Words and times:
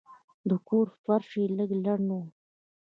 د 0.49 0.51
کور 0.67 0.87
فرش 1.03 1.29
یې 1.39 1.45
لږ 1.57 1.69
لند 1.85 2.09
و. 2.19 2.21